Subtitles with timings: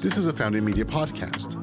[0.00, 1.62] This is a Founding Media podcast.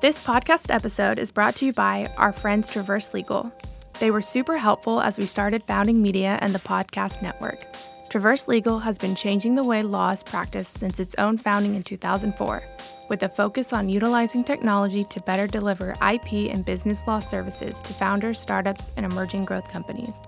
[0.00, 3.52] This podcast episode is brought to you by our friends Traverse Legal.
[4.00, 7.73] They were super helpful as we started Founding Media and the podcast network.
[8.14, 11.82] Traverse Legal has been changing the way law is practiced since its own founding in
[11.82, 12.62] 2004,
[13.08, 17.92] with a focus on utilizing technology to better deliver IP and business law services to
[17.92, 20.20] founders, startups, and emerging growth companies.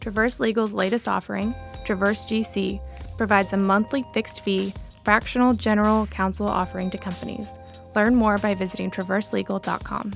[0.00, 1.54] Traverse Legal's latest offering,
[1.84, 2.80] Traverse GC,
[3.16, 4.74] provides a monthly fixed fee,
[5.04, 7.54] fractional general counsel offering to companies.
[7.94, 10.14] Learn more by visiting traverselegal.com.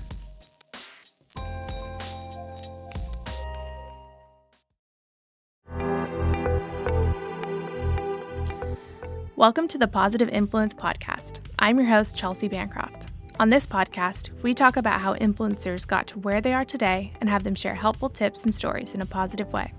[9.45, 11.41] Welcome to the Positive Influence Podcast.
[11.59, 13.09] I'm your host, Chelsea Bancroft.
[13.39, 17.29] On this podcast, we talk about how influencers got to where they are today and
[17.29, 19.71] have them share helpful tips and stories in a positive way.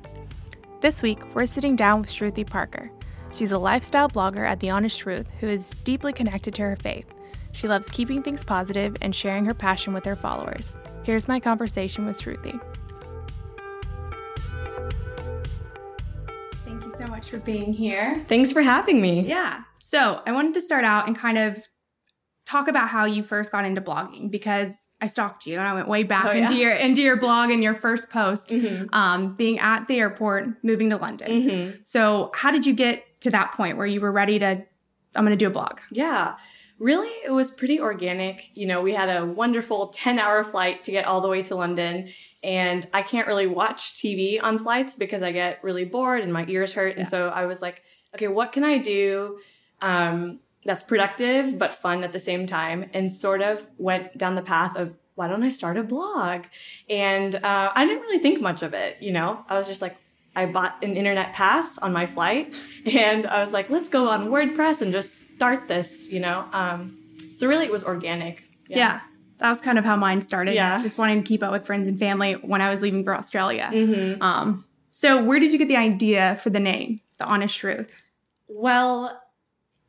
[0.81, 2.91] This week, we're sitting down with Shruthi Parker.
[3.33, 7.07] She's a lifestyle blogger at The Honest Shruth who is deeply connected to her faith.
[7.51, 10.77] She loves keeping things positive and sharing her passion with her followers.
[11.01, 12.61] Here's my conversation with Shruthi.
[17.15, 18.23] Much for being here.
[18.27, 19.21] Thanks for having me.
[19.21, 19.61] Yeah.
[19.79, 21.57] So I wanted to start out and kind of
[22.45, 25.87] talk about how you first got into blogging because I stalked you and I went
[25.87, 26.59] way back Oh, into yeah.
[26.59, 28.93] your into your blog and your first post, Mhm.
[28.93, 31.29] um, being at the airport, moving to London.
[31.31, 31.85] Mhm.
[31.85, 34.63] So how did you get to that point where you were ready to?
[35.15, 35.79] I'm going to do a blog.
[35.91, 36.33] Yeah.
[36.77, 38.49] Really, it was pretty organic.
[38.53, 41.55] You know, we had a wonderful 10 hour flight to get all the way to
[41.55, 42.09] London.
[42.43, 46.45] And I can't really watch TV on flights because I get really bored and my
[46.47, 46.95] ears hurt.
[46.95, 47.01] Yeah.
[47.01, 49.39] And so I was like, okay, what can I do
[49.81, 52.89] um, that's productive but fun at the same time?
[52.93, 56.43] And sort of went down the path of, why don't I start a blog?
[56.89, 58.97] And uh, I didn't really think much of it.
[58.99, 59.95] You know, I was just like,
[60.35, 62.53] I bought an internet pass on my flight
[62.85, 66.45] and I was like, let's go on WordPress and just start this, you know?
[66.51, 66.97] Um,
[67.35, 68.47] so really it was organic.
[68.67, 69.01] Yeah.
[69.37, 70.55] That was kind of how mine started.
[70.55, 70.81] Yeah.
[70.81, 73.69] Just wanting to keep up with friends and family when I was leaving for Australia.
[73.71, 74.21] Mhm.
[74.21, 77.89] Um, so where did you get the idea for the name, The Honest Shruth?
[78.47, 79.21] Well,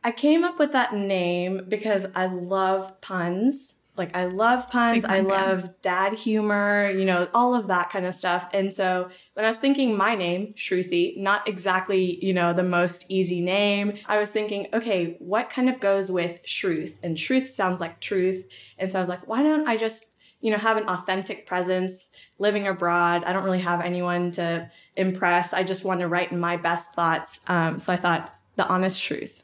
[0.03, 3.76] I came up with that name because I love puns.
[3.97, 5.05] Like I love puns.
[5.05, 8.49] I love dad humor, you know, all of that kind of stuff.
[8.53, 13.07] And so when I was thinking my name, Shruthi, not exactly, you know, the most
[13.09, 17.01] easy name, I was thinking, okay, what kind of goes with truth?
[17.03, 18.47] And Shruth sounds like truth.
[18.79, 22.11] And so I was like, why don't I just, you know, have an authentic presence
[22.39, 23.25] living abroad?
[23.25, 25.55] I don't really have anyone to impress.
[25.55, 27.41] I just want to write my best thoughts.
[27.49, 29.43] Um, so I thought the honest Shruth.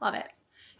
[0.00, 0.26] Love it.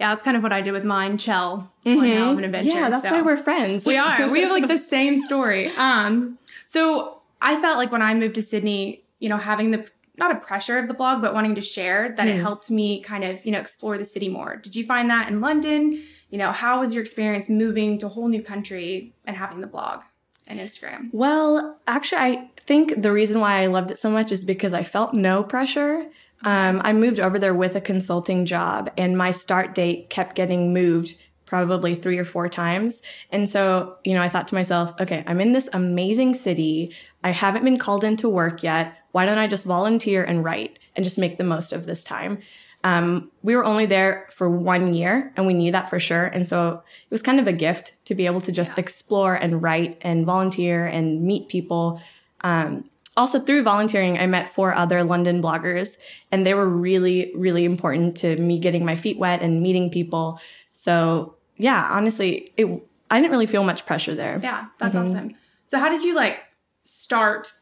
[0.00, 1.71] Yeah, that's kind of what I did with mine, Chell.
[1.84, 2.71] Point Hell of an Adventure.
[2.71, 3.84] Yeah, that's So- why we're friends.
[3.84, 4.31] we are.
[4.31, 5.69] We have like the same story.
[5.77, 10.33] Um, so I felt like when I moved to Sydney, you know, having the not
[10.33, 12.41] a pressure of the blog, but wanting to share that it Hmm.
[12.43, 14.56] helped me kind of, you know, explore the city more.
[14.56, 16.03] Did you find that in London?
[16.31, 19.66] You know, how was your experience moving to a whole new country and having the
[19.66, 20.03] blog
[20.47, 21.09] and Instagram?
[21.12, 24.83] Well, actually, I think the reason why I loved it so much is because I
[24.83, 26.06] felt no pressure.
[26.45, 30.73] Um, I moved over there with a consulting job, and my start date kept getting
[30.73, 31.15] moved
[31.51, 33.03] probably three or four times.
[33.31, 36.95] And so, you know, I thought to myself, okay, I'm in this amazing city.
[37.25, 38.97] I haven't been called into work yet.
[39.11, 42.39] Why don't I just volunteer and write and just make the most of this time?
[42.84, 46.27] Um, we were only there for one year and we knew that for sure.
[46.27, 49.61] And so it was kind of a gift to be able to just explore and
[49.61, 52.01] write and volunteer and meet people.
[52.43, 52.90] Um,
[53.20, 55.98] also, through volunteering, I met four other London bloggers,
[56.32, 60.41] and they were really, really important to me getting my feet wet and meeting people.
[60.72, 62.66] So, yeah, honestly, it,
[63.10, 64.41] I didn't really feel much pressure there.
[64.42, 65.03] Yeah, that's Mhm.
[65.03, 65.34] awesome.
[65.66, 66.38] So how did you like
[66.84, 67.53] start,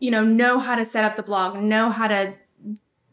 [0.00, 2.34] you know, know how to set up the blog, know how to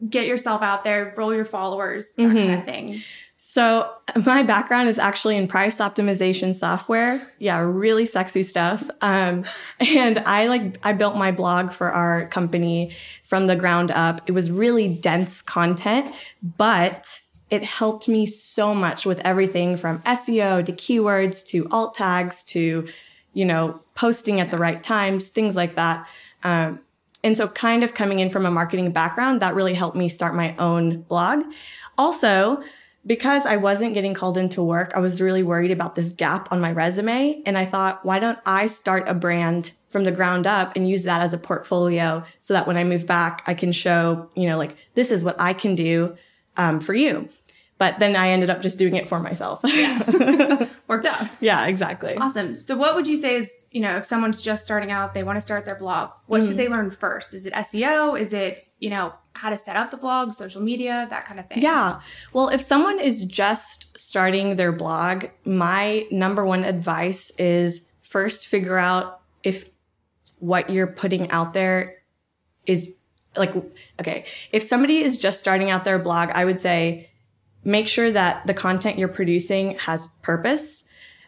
[0.08, 2.58] get yourself out there, roll your followers, that kind Mm-hmm.
[2.58, 3.02] of thing?
[3.44, 3.90] So
[4.24, 7.28] my background is actually in price optimization software.
[7.40, 8.88] Yeah, really sexy stuff.
[9.00, 9.44] Um,
[9.80, 12.94] and I like I built my blog for our company
[13.24, 14.20] from the ground up.
[14.26, 16.14] It was really dense content,
[16.56, 22.44] but it helped me so much with everything from SEO to keywords to alt tags
[22.44, 22.86] to,
[23.32, 26.06] you know, posting at the right times, things like that.
[26.44, 26.78] Um,
[27.24, 30.36] and so, kind of coming in from a marketing background, that really helped me start
[30.36, 31.42] my own blog.
[31.98, 32.62] Also,
[33.06, 36.60] because I wasn't getting called into work, I was really worried about this gap on
[36.60, 37.42] my resume.
[37.44, 41.02] And I thought, why don't I start a brand from the ground up and use
[41.02, 44.56] that as a portfolio so that when I move back, I can show, you know,
[44.56, 46.16] like, this is what I can do
[46.56, 47.28] um, for you.
[47.78, 49.60] But then I ended up just doing it for myself.
[49.64, 50.68] Yeah.
[50.86, 51.26] Worked out.
[51.40, 52.14] yeah, exactly.
[52.14, 52.56] Awesome.
[52.56, 55.36] So, what would you say is, you know, if someone's just starting out, they want
[55.36, 57.34] to start their blog, what should they learn first?
[57.34, 58.20] Is it SEO?
[58.20, 61.48] Is it, you know, how to set up the blog, social media, that kind of
[61.48, 61.62] thing?
[61.62, 62.00] Yeah.
[62.32, 68.76] Well, if someone is just starting their blog, my number one advice is first figure
[68.76, 69.66] out if
[70.40, 72.02] what you're putting out there
[72.66, 72.92] is
[73.36, 73.54] like,
[74.00, 77.08] okay, if somebody is just starting out their blog, I would say
[77.62, 80.82] make sure that the content you're producing has purpose.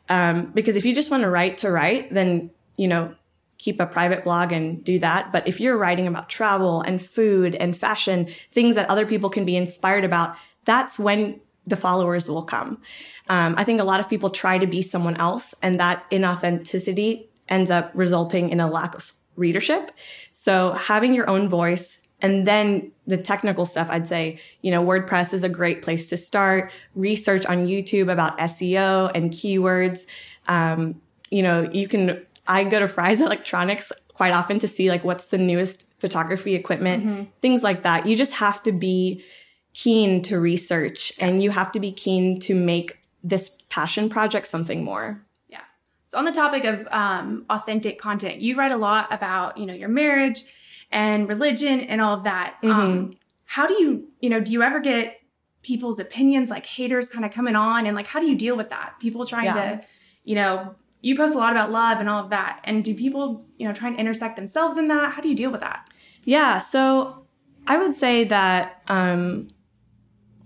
[0.09, 3.15] Um, because if you just want to write to write, then, you know,
[3.59, 5.33] keep a private blog and do that.
[5.33, 9.45] But if you're writing about travel and food and fashion, things that other people can
[9.45, 12.81] be inspired about, that's when the followers will come.
[13.29, 17.27] Um, I think a lot of people try to be someone else, and that inauthenticity
[17.49, 19.91] ends up resulting in a lack of readership.
[20.33, 25.35] So having your own voice and then the technical stuff, I'd say, you know, WordPress
[25.35, 26.73] is a great place to start.
[26.95, 30.07] Research on YouTube about SEO and keywords.
[30.49, 35.05] Um, you know, you can, I go to Fry's Electronics quite often to see like
[35.05, 37.23] what's the newest photography equipment, mm-hmm.
[37.41, 38.07] things like that.
[38.07, 39.25] You just have to be
[39.73, 44.85] keen to research and you have to be keen to make this passion project something
[44.85, 45.21] more.
[45.49, 45.63] Yeah.
[46.07, 49.75] So on the topic of um, authentic content, you write a lot about, you know,
[49.75, 50.45] your marriage
[50.93, 52.57] and religion and all of that.
[52.63, 52.71] Mm-hmm.
[52.71, 53.17] Um,
[53.47, 55.21] how do you, you know, do you ever get
[55.63, 57.87] people's opinions, like haters kind of coming on?
[57.87, 58.95] And like, how do you deal with that?
[59.01, 59.77] People trying yeah.
[59.77, 59.85] to,
[60.23, 62.61] you know, you post a lot about love and all of that.
[62.65, 65.13] And do people, you know, try and intersect themselves in that?
[65.13, 65.91] How do you deal with that?
[66.25, 66.59] Yeah.
[66.59, 67.27] So
[67.67, 69.49] I would say that, um,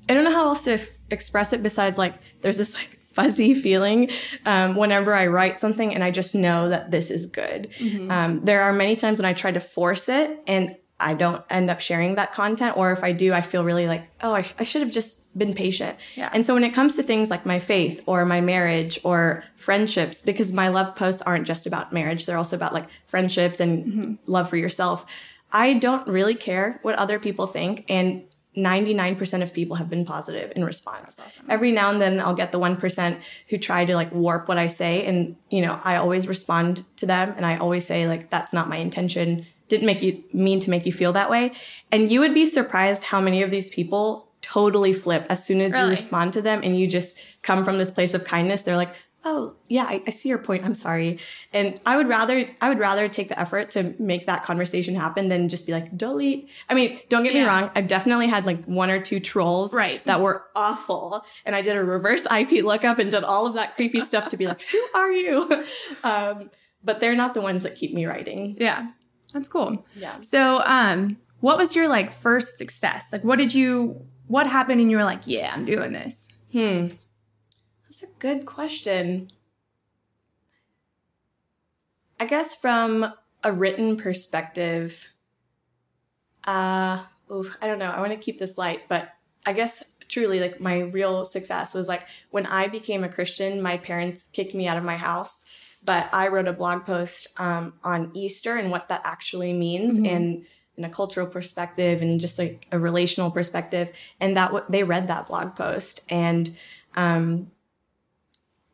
[0.08, 3.54] I don't know how else to f- express it besides like, there's this like fuzzy
[3.54, 4.10] feeling
[4.44, 7.70] um, whenever I write something and I just know that this is good.
[7.78, 8.10] Mm-hmm.
[8.10, 11.70] Um, there are many times when I try to force it and I don't end
[11.70, 14.54] up sharing that content, or if I do, I feel really like, oh, I, sh-
[14.58, 15.96] I should have just been patient.
[16.16, 16.28] Yeah.
[16.32, 20.20] And so when it comes to things like my faith or my marriage or friendships,
[20.20, 24.14] because my love posts aren't just about marriage, they're also about like friendships and mm-hmm.
[24.26, 25.06] love for yourself.
[25.52, 27.84] I don't really care what other people think.
[27.88, 28.24] And
[28.56, 31.18] 99% of people have been positive in response.
[31.18, 31.46] Awesome.
[31.48, 34.66] Every now and then I'll get the 1% who try to like warp what I
[34.66, 38.52] say and you know, I always respond to them and I always say like that's
[38.52, 39.46] not my intention.
[39.68, 41.52] Didn't make you mean to make you feel that way.
[41.92, 45.72] And you would be surprised how many of these people totally flip as soon as
[45.72, 45.84] really?
[45.84, 48.62] you respond to them and you just come from this place of kindness.
[48.62, 48.94] They're like,
[49.24, 51.18] oh yeah I, I, see your point i'm sorry
[51.52, 55.28] and i would rather i would rather take the effort to make that conversation happen
[55.28, 57.42] than just be like delete i mean don't get yeah.
[57.42, 60.04] me wrong i've definitely had like one or two trolls right.
[60.06, 63.74] that were awful and i did a reverse ip lookup and did all of that
[63.74, 65.64] creepy stuff to be like who are you
[66.04, 66.50] um,
[66.84, 68.86] but they're not the ones that keep me writing yeah
[69.32, 69.86] that's cool.
[69.96, 70.20] Yeah.
[70.20, 73.08] So um what was your like first success?
[73.12, 76.88] Like what did you what happened and you were like yeah i'm doing this hmm.
[77.98, 79.32] That's a good question.
[82.20, 85.08] I guess from a written perspective,
[86.44, 87.02] uh,
[87.32, 87.90] oof, I don't know.
[87.90, 89.08] I want to keep this light, but
[89.44, 93.78] I guess truly like my real success was like when I became a Christian, my
[93.78, 95.42] parents kicked me out of my house,
[95.88, 100.04] but I wrote a blog post um, on Easter and what that actually means mm-hmm.
[100.04, 100.46] and
[100.76, 103.90] in a cultural perspective and just like a relational perspective.
[104.20, 106.54] And that w- they read that blog post and
[106.94, 107.50] um,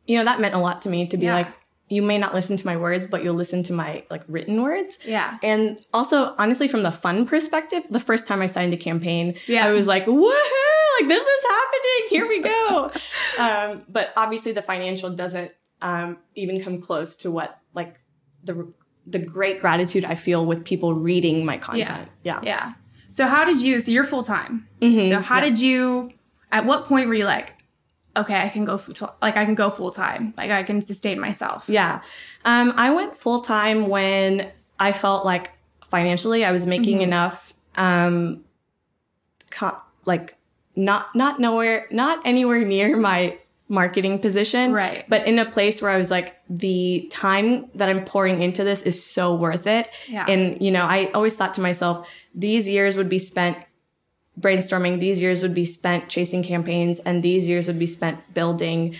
[0.05, 1.35] you know, that meant a lot to me to be yeah.
[1.35, 1.47] like,
[1.87, 4.99] you may not listen to my words, but you'll listen to my like written words.
[5.05, 5.37] Yeah.
[5.41, 9.65] And also, honestly, from the fun perspective, the first time I signed a campaign, yeah.
[9.65, 12.09] I was like, woohoo, like this is happening.
[12.09, 12.91] Here we go.
[13.39, 17.99] um, but obviously the financial doesn't um, even come close to what like
[18.43, 18.71] the
[19.07, 22.09] the great gratitude I feel with people reading my content.
[22.23, 22.39] Yeah.
[22.43, 22.67] Yeah.
[22.67, 22.73] yeah.
[23.11, 24.67] So how did you so you're full time.
[24.81, 25.09] Mm-hmm.
[25.09, 25.49] So how yes.
[25.51, 26.11] did you
[26.51, 27.53] at what point were you like,
[28.17, 30.33] okay, I can go full, like I can go full time.
[30.37, 31.65] Like I can sustain myself.
[31.67, 32.01] Yeah.
[32.45, 35.51] Um, I went full time when I felt like
[35.89, 37.09] financially I was making mm-hmm.
[37.09, 38.43] enough um
[39.49, 40.37] co- like
[40.75, 43.37] not not nowhere not anywhere near my
[43.67, 45.05] marketing position right.
[45.09, 48.83] but in a place where i was like the time that i'm pouring into this
[48.83, 49.89] is so worth it.
[50.07, 50.25] Yeah.
[50.27, 53.57] and you know i always thought to myself these years would be spent
[54.39, 58.95] brainstorming these years would be spent chasing campaigns and these years would be spent building.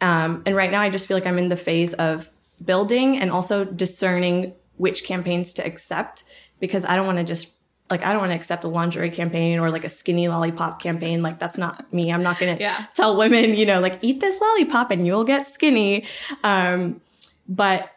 [0.00, 2.30] Um, and right now i just feel like i'm in the phase of
[2.64, 6.24] building and also discerning which campaigns to accept
[6.58, 7.48] because i don't want to just
[7.90, 11.22] like i don't want to accept a lingerie campaign or like a skinny lollipop campaign
[11.22, 12.86] like that's not me i'm not gonna yeah.
[12.94, 16.04] tell women you know like eat this lollipop and you'll get skinny
[16.44, 17.00] um,
[17.48, 17.90] but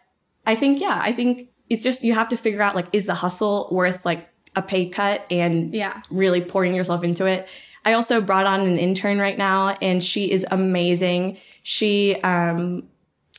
[0.46, 3.16] i think yeah i think it's just you have to figure out like is the
[3.16, 6.02] hustle worth like a pay cut and yeah.
[6.10, 7.48] really pouring yourself into it.
[7.86, 11.38] I also brought on an intern right now, and she is amazing.
[11.64, 12.88] She um,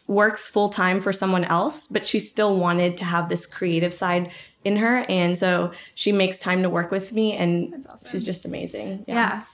[0.06, 4.30] works full time for someone else, but she still wanted to have this creative side
[4.64, 8.10] in her, and so she makes time to work with me, and awesome.
[8.10, 9.04] she's just amazing.
[9.06, 9.44] Yeah.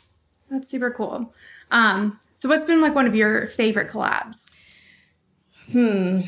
[0.50, 1.32] That's super cool.
[1.70, 4.50] Um, so what's been like one of your favorite collabs?
[5.70, 6.22] Hmm.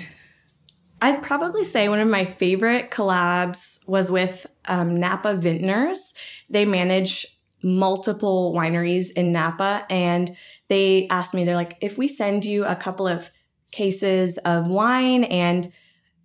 [1.01, 6.15] I'd probably say one of my favorite collabs was with um, Napa Vintners.
[6.49, 7.27] They manage
[7.61, 10.37] multiple wineries in Napa, and
[10.69, 13.31] they asked me, they're like, if we send you a couple of
[13.73, 15.73] cases of wine and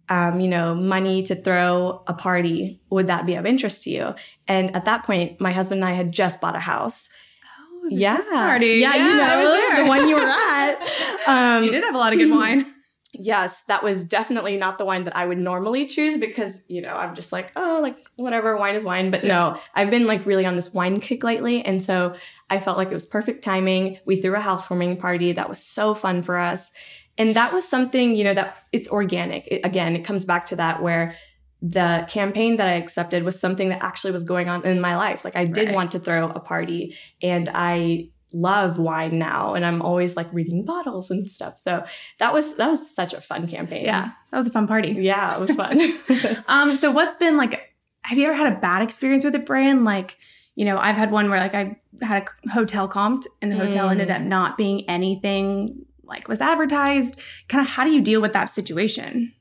[0.10, 4.16] um, you know, money to throw a party, would that be of interest to you?
[4.48, 7.10] And at that point, my husband and I had just bought a house.
[7.84, 8.68] Oh, Yeah, party.
[8.75, 9.84] Yeah, you I know was there.
[9.84, 10.77] the one you were at.
[11.27, 12.66] Um, you did have a lot of good wine.
[13.13, 16.96] yes, that was definitely not the wine that I would normally choose because, you know,
[16.96, 19.12] I'm just like, oh, like whatever, wine is wine.
[19.12, 21.66] But no, I've been like really on this wine kick lately.
[21.66, 22.16] And so
[22.50, 24.00] I felt like it was perfect timing.
[24.06, 26.72] We threw a housewarming party that was so fun for us.
[27.18, 29.48] And that was something, you know, that it's organic.
[29.48, 31.16] It- again, it comes back to that where
[31.62, 35.26] the campaign that I accepted was something that actually was going on in my life.
[35.26, 35.76] Like I did Right.
[35.76, 40.66] want to throw a party and I love wine now and I'm always like reading
[40.66, 41.58] bottles and stuff.
[41.58, 41.84] So
[42.20, 43.86] that was that was such a fun campaign.
[43.86, 44.90] Yeah, that was a fun party.
[45.00, 45.98] Yeah, it was fun.
[46.48, 47.60] Um, so what's been like?
[48.04, 49.84] Have you ever had a bad experience with a brand?
[49.84, 50.18] Like,
[50.56, 53.88] you know, I've had one where like I had a hotel comped, and the hotel
[53.88, 53.92] Mm.
[53.94, 57.20] ended up not being anything like was advertised.
[57.50, 59.34] Kind of, how do you deal with that situation?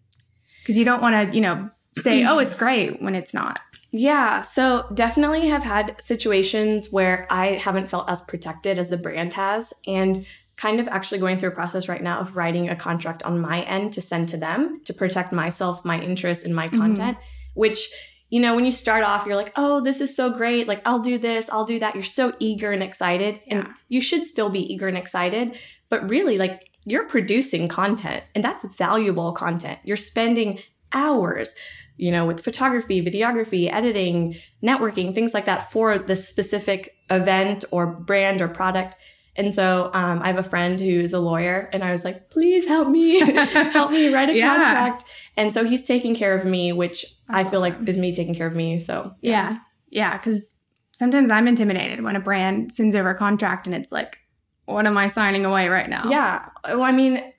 [0.62, 3.60] Because you don't want to, you know, say, "Oh, it's great" when it's not.
[3.92, 9.32] yeah, so definitely have had situations where I haven't felt as protected as the brand
[9.34, 13.22] has and kind of actually going through a process right now of writing a contract
[13.22, 16.78] on my end to send to them to protect myself, my interests and my Mhm.
[16.78, 17.16] content,
[17.54, 17.88] which
[18.28, 20.66] you know, when you start off, you're like, oh, this is so great.
[20.66, 21.94] Like, I'll do this, I'll do that.
[21.94, 23.38] You're so eager and excited.
[23.48, 23.72] And Yeah.
[23.88, 25.56] you should still be eager and excited.
[25.88, 29.78] But really, like, you're producing content and that's valuable content.
[29.84, 30.60] You're spending
[30.92, 31.54] hours,
[31.96, 37.86] you know, with photography, videography, editing, networking, things like that for the specific event or
[37.86, 38.96] brand or product.
[39.38, 42.30] And so um, I have a friend who is a lawyer, and I was like,
[42.30, 44.56] please help me, help me write a Yeah.
[44.56, 45.04] contract.
[45.36, 47.80] And so he's taking care of me, which I feel awesome.
[47.80, 48.78] like is me taking care of me.
[48.78, 49.58] So Yeah,
[49.90, 50.16] yeah.
[50.16, 50.54] Because
[50.92, 54.18] sometimes I'm intimidated when a brand sends over a contract and it's like,
[54.66, 56.46] "What am I signing away right now?" Yeah.
[56.64, 57.32] Well, I mean,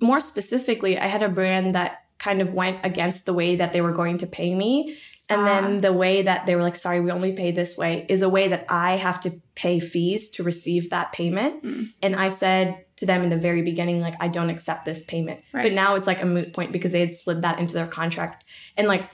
[0.00, 3.80] more specifically, I had a brand that kind of went against the way that they
[3.80, 4.96] were going to pay me.
[5.30, 5.44] And Ah.
[5.44, 8.28] then the way that they were like, sorry, we only pay this way is a
[8.28, 11.64] way that I have to pay fees to receive that payment.
[11.64, 11.88] Mm.
[12.02, 15.40] And I said to them in the very beginning, like, I don't accept this payment.
[15.52, 15.62] Right.
[15.62, 18.44] But now it's like a moot point because they had slid that into their contract.
[18.76, 19.08] And like,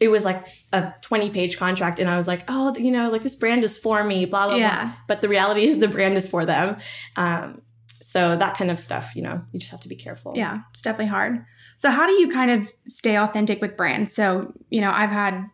[0.00, 1.98] it was like a 20 page contract.
[2.00, 4.56] And I was like, oh, you know, like this brand is for me, blah, blah,
[4.56, 4.84] Yeah.
[4.84, 4.92] blah.
[5.08, 6.76] But the reality is the brand is for them.
[7.16, 7.62] Um,
[8.02, 10.32] so that kind of stuff, you know, you just have to be careful.
[10.36, 11.44] Yeah, it's definitely hard.
[11.76, 14.14] So how do you kind of stay authentic with brands?
[14.14, 15.46] So, you know, I've had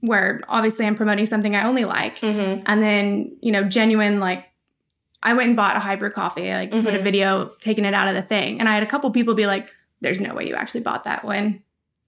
[0.00, 2.62] where obviously I'm promoting something I only like Mm-hmm.
[2.66, 4.44] and then, you know, genuine like
[5.22, 6.50] I went and bought a High Brew coffee.
[6.52, 7.02] I like put a Mhm.
[7.02, 8.60] video taking it out of the thing.
[8.60, 9.70] And I had a couple people be like,
[10.02, 11.62] there's no way you actually bought that one.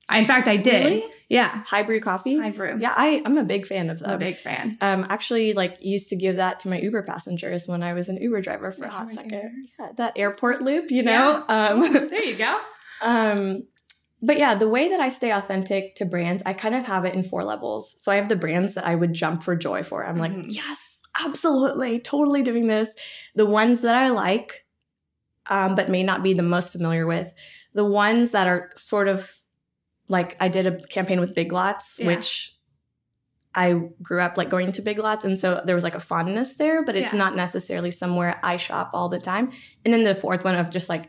[0.09, 0.85] I, in fact, I did.
[0.85, 1.05] Really?
[1.29, 1.63] Yeah.
[1.65, 2.39] High brew coffee?
[2.39, 2.77] High brew.
[2.81, 4.77] Yeah, I, I'm a big fan of I'm a big fan.
[4.81, 8.17] um, actually, like used to give that to my Uber passengers when I was an
[8.19, 9.69] Uber driver for a Oh hot my second.
[9.79, 11.45] Yeah, that airport loop, you know.
[11.49, 12.61] Um, there you go.
[13.03, 13.65] um,
[14.23, 17.15] but yeah, the way that I stay authentic to brands, I kind of have it
[17.15, 17.95] in four levels.
[18.03, 20.05] So I have the brands that I would jump for joy for.
[20.07, 20.21] I'm Mhm.
[20.21, 22.95] like, yes, absolutely, totally doing this.
[23.35, 24.65] The ones that I like,
[25.49, 27.33] um, but may not be the most familiar with.
[27.75, 29.31] The ones that are sort of
[30.09, 32.07] like I did a campaign with Big Lots, Yeah.
[32.09, 32.53] which
[33.55, 33.73] I
[34.03, 36.85] grew up like going to Big Lots, and so there was like a fondness there,
[36.85, 37.19] but it's Yeah.
[37.19, 39.51] not necessarily somewhere I shop all the time.
[39.85, 41.09] And then the fourth one of just like,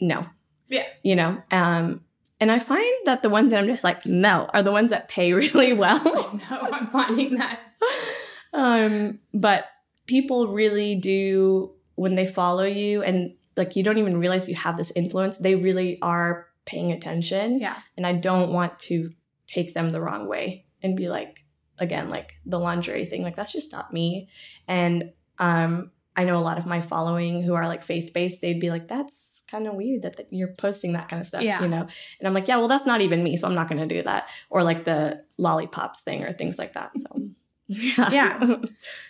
[0.00, 0.26] no,
[0.68, 0.84] Yeah.
[1.02, 1.42] you know.
[1.50, 2.02] Um,
[2.40, 5.08] and I find that the ones that I'm just like, no, are the ones that
[5.08, 6.02] pay really well.
[6.50, 7.60] no, I'm finding that.
[8.52, 9.66] um, but
[10.06, 14.76] people really do when they follow you and like you don't even realize you have
[14.76, 17.58] this influence, they really are paying attention.
[17.60, 17.76] Yeah.
[17.96, 19.10] And I don't want to
[19.46, 21.44] take them the wrong way and be like,
[21.78, 24.28] again, like the lingerie thing, like that's just not me.
[24.68, 28.60] And um, I know a lot of my following who are like faith based, they'd
[28.60, 31.60] be like, that's kind of weird that, that you're posting that kind of stuff, Yeah.
[31.60, 31.86] you know?
[32.18, 33.36] And I'm like, yeah, well, that's not even me.
[33.36, 34.28] So I'm not going to do that.
[34.50, 36.92] Or like the lollipops thing or things like that.
[36.96, 37.28] So,
[37.66, 38.10] yeah.
[38.10, 38.56] Yeah.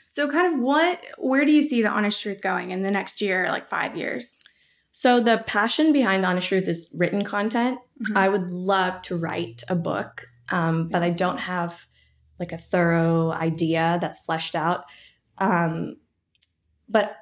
[0.07, 3.21] So, kind of what, where do you see the honest Shruth going in the next
[3.21, 4.39] year, like five years?
[4.97, 7.79] So the passion behind the Honest Shruth is written content.
[8.01, 8.17] Mhm.
[8.17, 11.87] I would love to write a book, um, but I don't have
[12.39, 14.85] like a thorough idea that's fleshed out.
[15.39, 15.97] Um,
[16.89, 17.17] but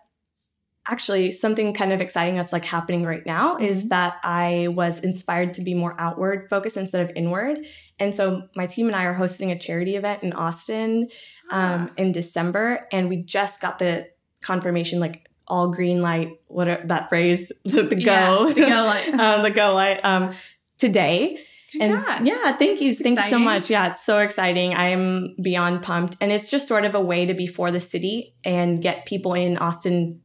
[0.86, 3.64] actually something kind of exciting that's like happening right now Mm-hmm.
[3.64, 7.64] is that I was inspired to be more outward focused instead of inward.
[7.98, 11.08] And so my team and I are hosting a charity event in Austin
[11.50, 11.94] um, Ah.
[11.96, 14.08] in December, and we just got the
[14.42, 18.84] confirmation like all green light, what are, that phrase, the, the Yeah, go, the go
[18.84, 19.08] light.
[19.14, 20.34] um, the go light um,
[20.78, 21.38] today.
[21.72, 22.06] Congrats.
[22.18, 22.94] And yeah, thank you.
[22.94, 23.70] Thank you so much.
[23.70, 24.74] Yeah, it's so exciting.
[24.74, 26.16] I'm beyond pumped.
[26.20, 29.32] And it's just sort of a way to be for the city and get people
[29.32, 30.20] in Austin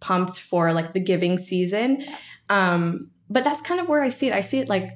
[0.00, 2.04] pumped for like the giving season.
[2.50, 4.34] Um, but that's kind of where I see it.
[4.34, 4.90] I see it like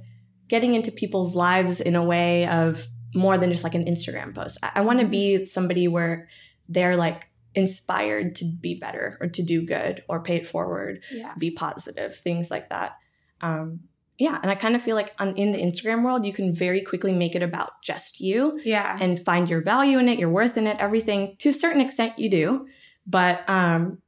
[0.48, 4.58] getting into people's lives in a way of more than just like an Instagram post.
[4.62, 6.28] I, I want to be somebody where
[6.68, 7.28] they're like
[7.62, 11.34] inspired to be better or to do good or pay it forward yeah.
[11.38, 12.92] be positive, things like that.
[13.40, 13.80] Um,
[14.16, 16.80] yeah, and I kind of feel like on, in the Instagram world, you can very
[16.80, 18.96] quickly make it about just you Yeah.
[19.00, 21.36] and find your value in it, your worth in it, everything.
[21.38, 22.66] To a certain extent, you do,
[23.06, 23.98] but um,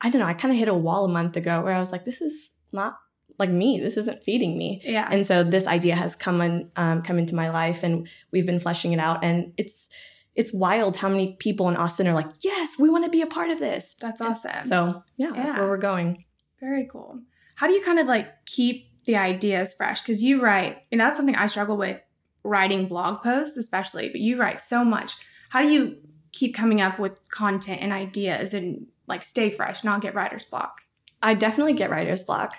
[0.00, 0.26] I don't know.
[0.28, 2.52] I kind of hit a wall a month ago where I was like, this is
[2.72, 2.96] not
[3.38, 3.80] like me.
[3.80, 4.80] This isn't feeding me.
[4.84, 5.08] yeah.
[5.10, 8.60] And so this idea has come in, um, come into my life, and we've been
[8.60, 9.24] fleshing it out.
[9.24, 9.88] And it's
[10.36, 13.26] it's wild how many people in Austin are like, yes, we want to be a
[13.26, 13.96] part of this.
[14.00, 14.68] That's And awesome.
[14.68, 16.24] So yeah, that's where we're going.
[16.60, 17.20] Very cool.
[17.56, 20.02] How do you kind of like keep the ideas fresh?
[20.02, 22.00] Because you write, and that's something I struggle with
[22.44, 25.14] writing blog posts, especially, but you write so much.
[25.48, 25.96] How do you
[26.32, 30.82] keep coming up with content and ideas and like stay fresh, not get writer's block?
[31.22, 32.56] I definitely get writer's block.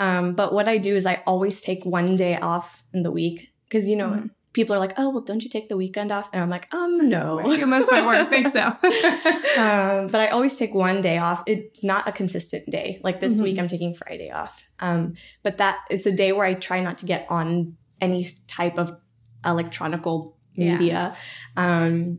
[0.00, 3.50] Um, but what I do is I always take one day off in the week
[3.64, 4.30] because, you know, Mhm.
[4.58, 6.28] People are like, oh, well, don't you take the weekend off?
[6.32, 7.36] And I'm like, um, no.
[7.36, 8.28] where I do most of my work.
[8.28, 8.60] Think so.
[9.62, 11.44] um, but I always take one day off.
[11.46, 13.00] It's not a consistent day.
[13.04, 13.42] Like this Mhm.
[13.44, 14.60] week, I'm taking Friday off.
[14.80, 18.78] Um, but that it's a day where I try not to get on any type
[18.78, 18.96] of
[19.44, 20.72] electronical Yeah.
[20.72, 21.16] media.
[21.56, 22.18] Um,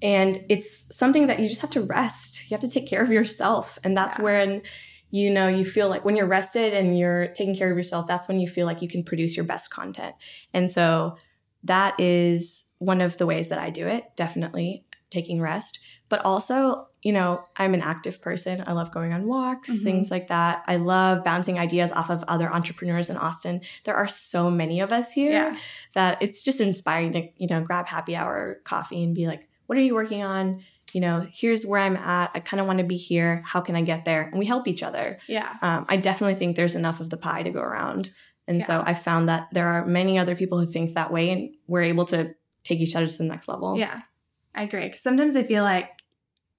[0.00, 2.50] and it's something that you just have to rest.
[2.50, 3.78] You have to take care of yourself.
[3.84, 4.24] And that's Yeah.
[4.24, 4.62] when,
[5.10, 8.26] you know, you feel like when you're rested and you're taking care of yourself, that's
[8.26, 10.14] when you feel like you can produce your best content.
[10.54, 11.16] And so
[11.66, 15.78] that is one of the ways that I do it, definitely taking rest.
[16.08, 18.62] But also, you know, I'm an active person.
[18.66, 19.82] I love going on walks, Mhm.
[19.82, 20.64] things like that.
[20.66, 23.60] I love bouncing ideas off of other entrepreneurs in Austin.
[23.84, 25.56] There are so many of us here yeah.
[25.94, 29.78] that it's just inspiring to, you know, grab happy hour coffee and be like, what
[29.78, 30.62] are you working on?
[30.92, 32.30] You know, here's where I'm at.
[32.34, 33.42] I kind of want to be here.
[33.44, 34.22] How can I get there?
[34.22, 35.18] And we help each other.
[35.28, 35.52] Yeah.
[35.62, 38.10] Um, I definitely think there's enough of the pie to go around.
[38.48, 41.54] And so I found that there are many other people who think that way and
[41.66, 43.78] we're able to take each other to the next level.
[43.78, 44.02] Yeah.
[44.54, 44.88] I agree.
[44.88, 45.90] 'Cause sometimes I feel like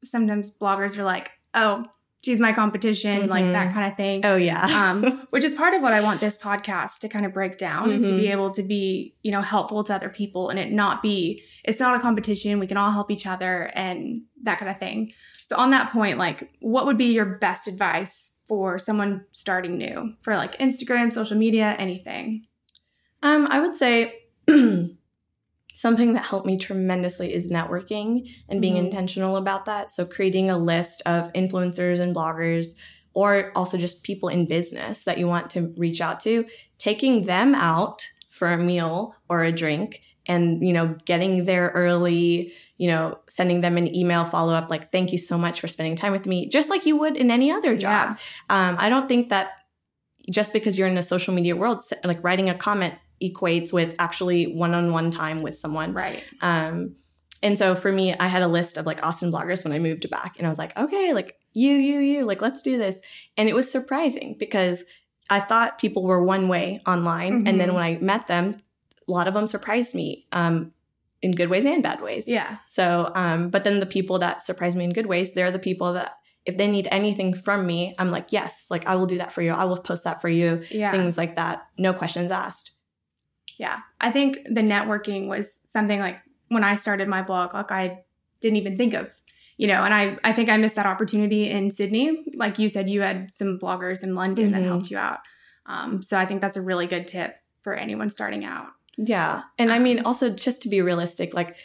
[0.04, 1.86] sometimes bloggers are like, oh,
[2.24, 3.54] she's my competition, like Mhm.
[3.54, 4.26] that kind of thing.
[4.26, 4.66] Oh, yeah.
[4.66, 7.92] um, which is part of what I want this podcast to kind of break down
[7.92, 11.02] is to be able to be, you know, helpful to other people and it not
[11.02, 12.60] be, it's not a competition.
[12.60, 15.14] We can all help each other and that kind of thing.
[15.48, 20.14] So, on that point, like, what would be your best advice for someone starting new
[20.22, 22.46] for like Instagram, social media, anything?
[23.24, 24.14] Um, I would say
[25.74, 28.86] something that helped me tremendously is networking and being Mhm.
[28.86, 29.90] intentional about that.
[29.90, 32.76] So creating a list of influencers and bloggers
[33.14, 36.46] or also just people in business that you want to reach out to,
[36.78, 42.52] taking them out for a meal or a drink and you know getting there early
[42.78, 45.96] you know sending them an email follow up like thank you so much for spending
[45.96, 48.18] time with me just like you would in any other job
[48.50, 49.52] um, I don't think that
[50.30, 54.54] just because you're in a social media world, like writing a comment equates with actually
[54.54, 55.94] one-on-one time with someone.
[55.94, 56.22] Right.
[56.42, 56.96] Um,
[57.42, 60.10] and so for me, I had a list of like Austin bloggers when I moved
[60.10, 63.00] back, and I was like, okay, like you, you, you, like let's do this.
[63.38, 64.84] And it was surprising because
[65.30, 67.74] I thought people were one way online, and then Mhm.
[67.76, 68.56] when I met them,
[69.08, 70.72] a lot of them surprised me um,
[71.22, 72.28] in good ways and bad ways.
[72.28, 72.58] Yeah.
[72.68, 75.94] So, um, but then the people that surprise me in good ways, they're the people
[75.94, 79.32] that if they need anything from me, I'm like, yes, like I will do that
[79.34, 79.52] for you.
[79.52, 80.64] I will post that for you.
[80.70, 80.92] Yeah.
[80.92, 81.68] Things like that.
[81.78, 82.72] No questions asked.
[83.58, 83.80] Yeah.
[84.00, 88.04] I think the networking was something like when I started my blog, like I
[88.40, 89.10] didn't even think of,
[89.58, 92.24] you know, and I, I think I missed that opportunity in Sydney.
[92.36, 94.66] Like you said, you had some bloggers in London that Mhm.
[94.68, 95.20] helped you out.
[95.66, 98.68] Um, so I think that's a really good tip for anyone starting out.
[98.98, 99.44] Yeah.
[99.58, 101.56] And I mean, Um, also just to be realistic, like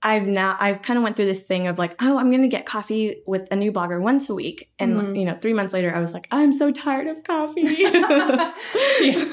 [0.00, 2.48] I've now, I've kind of went through this thing of like, oh, I'm going to
[2.48, 4.70] get coffee with a new blogger once a week.
[4.78, 5.18] And, Mhm.
[5.18, 7.62] you know, three months later, I was like, I'm so tired of coffee.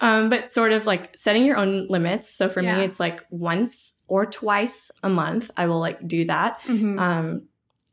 [0.00, 2.28] um, but sort of like setting your own limits.
[2.28, 2.78] So for Yeah.
[2.78, 6.60] me, it's like once or twice a month, I will like do that.
[6.62, 6.98] Mhm.
[6.98, 7.42] Um,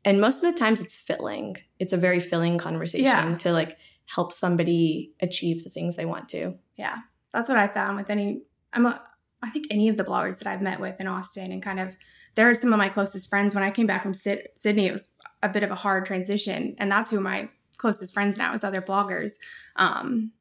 [0.04, 1.56] and most of the times it's filling.
[1.78, 3.34] It's a very filling conversation Yeah.
[3.38, 6.54] to like help somebody achieve the things they want to.
[6.76, 6.96] yeah.
[7.32, 9.02] That's what I found with any, I'm a,
[9.42, 11.96] I think any of the bloggers that I've met with in Austin and kind of
[12.34, 13.54] they're some of my closest friends.
[13.54, 15.10] When I came back from Sydney, it was
[15.42, 18.82] a bit of a hard transition, and that's who my closest friends now is other
[18.82, 19.32] bloggers.
[19.76, 20.32] Um,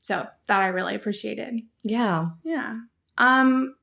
[0.00, 1.60] so that I really appreciated.
[1.82, 2.78] Yeah, yeah.
[3.18, 3.74] Um,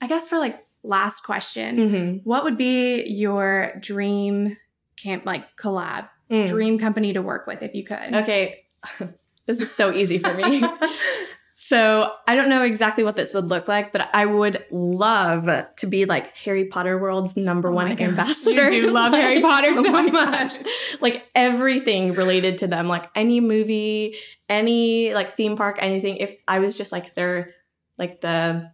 [0.00, 2.16] I guess for like last question, mm-hmm.
[2.24, 4.56] what would be your dream
[4.96, 6.48] camp like collab mm.
[6.48, 8.14] dream company to work with if you could?
[8.14, 8.64] Okay.
[9.46, 10.62] this is so easy for me.
[11.72, 15.86] so I don't know exactly what this would look like, but I would love to
[15.86, 18.70] be like Harry Potter World's number oh one ambassador.
[18.70, 20.52] You do love like, Harry Potter so oh much.
[21.00, 24.16] Like everything related to them, like any movie,
[24.50, 26.18] any like theme park, anything.
[26.18, 27.54] If I was just like their
[27.96, 28.70] like the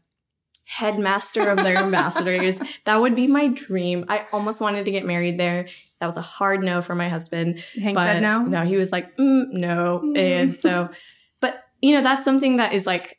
[0.64, 2.60] headmaster of their ambassadors.
[2.84, 4.06] That would be my dream.
[4.08, 5.68] I almost wanted to get married there.
[6.00, 7.62] That was a hard no for my husband.
[7.80, 8.42] Hank said no.
[8.42, 10.18] No, he was like, mm, no, mm.
[10.18, 10.88] and so,
[11.80, 13.18] you know, that's something that is like,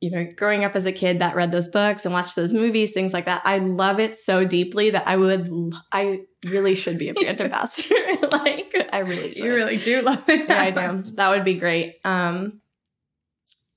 [0.00, 2.92] you know, growing up as a kid that read those books and watched those movies,
[2.92, 3.42] things like that.
[3.44, 5.48] I love it so deeply that I would,
[5.92, 7.94] I really should be a brand ambassador.
[8.32, 9.44] like, I really, should.
[9.44, 10.48] you really do love it.
[10.48, 11.02] Yeah, I do.
[11.12, 12.00] That would be great.
[12.04, 12.60] Um,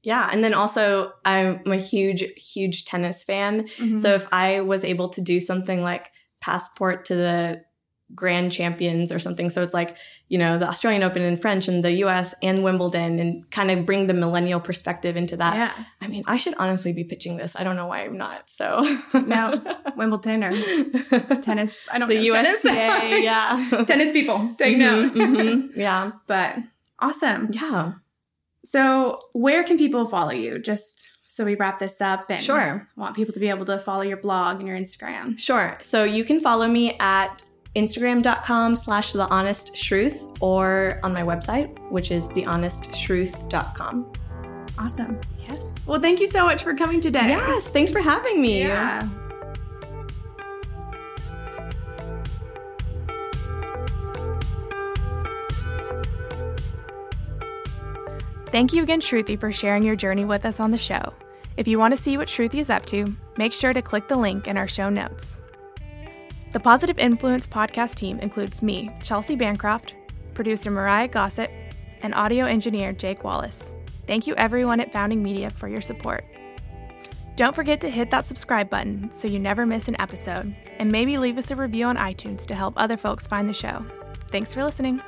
[0.01, 0.29] yeah.
[0.31, 3.67] And then also, I'm a huge, huge tennis fan.
[3.67, 3.97] Mm-hmm.
[3.97, 6.11] So if I was able to do something like
[6.41, 7.63] passport to the
[8.13, 11.83] grand champions or something, so it's like, you know, the Australian Open in French and
[11.83, 15.55] the US and Wimbledon and kind of bring the millennial perspective into that.
[15.55, 15.85] Yeah.
[16.01, 17.55] I mean, I should honestly be pitching this.
[17.55, 18.49] I don't know why I'm not.
[18.49, 18.81] So
[19.13, 19.61] now,
[19.95, 20.51] Wimbledon or
[21.41, 21.77] tennis.
[21.91, 22.21] I don't the know.
[22.21, 23.23] USA, tennis.
[23.23, 23.83] yeah.
[23.87, 26.11] tennis people, take mm-hmm, mm-hmm, yeah.
[26.27, 26.57] But
[26.99, 27.49] awesome.
[27.51, 27.93] Yeah.
[28.65, 30.57] So, where can people follow you?
[30.59, 32.87] Just so we wrap this up and sure.
[32.95, 35.37] want people to be able to follow your blog and your Instagram.
[35.37, 35.77] Sure.
[35.81, 37.43] So, you can follow me at
[37.75, 44.13] instagram.com slash the honest Shruth or on my website, which is thehonestshruth.com.
[44.77, 45.21] Awesome.
[45.47, 45.71] Yes.
[45.85, 47.27] Well, thank you so much for coming today.
[47.27, 47.67] Yes.
[47.69, 48.63] Thanks for having me.
[48.63, 49.07] Yeah.
[58.47, 61.13] Thank you again, Shruthi, for sharing your journey with us on the show.
[61.57, 63.05] If you want to see what Shruthi is up to,
[63.37, 65.37] make sure to click the link in our show notes.
[66.55, 69.93] The Positive Influence podcast team includes me, Chelsea Bancroft,
[70.33, 71.51] producer Myrriah Gossett,
[72.01, 73.73] and audio engineer Jake Wallace.
[74.07, 76.23] Thank you, everyone at Founding Media, for your support.
[77.35, 81.17] Don't forget to hit that subscribe button so you never miss an episode, and maybe
[81.17, 83.85] leave us a review on iTunes to help other folks find the show.
[84.31, 85.01] Thanks for listening.